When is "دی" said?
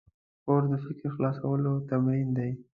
2.37-2.51